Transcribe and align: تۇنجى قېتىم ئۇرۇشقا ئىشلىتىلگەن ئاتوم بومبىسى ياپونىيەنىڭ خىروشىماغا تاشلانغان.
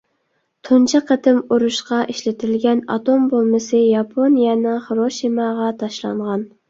تۇنجى 0.67 1.01
قېتىم 1.09 1.41
ئۇرۇشقا 1.55 1.99
ئىشلىتىلگەن 2.13 2.81
ئاتوم 2.95 3.27
بومبىسى 3.35 3.83
ياپونىيەنىڭ 3.85 4.81
خىروشىماغا 4.89 5.73
تاشلانغان. 5.85 6.45